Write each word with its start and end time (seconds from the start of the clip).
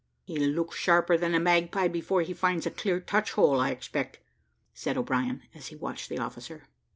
"He'll 0.23 0.49
look 0.49 0.73
sharper 0.73 1.15
than 1.15 1.35
a 1.35 1.39
magpie 1.39 1.87
before 1.87 2.23
he 2.23 2.33
finds 2.33 2.65
a 2.65 2.71
clear 2.71 2.99
touch 2.99 3.33
hole, 3.33 3.59
I 3.59 3.69
expect," 3.69 4.17
said 4.73 4.97
O'Brien, 4.97 5.43
as 5.53 5.67
he 5.67 5.75
watched 5.75 6.09
the 6.09 6.17
officer. 6.17 6.63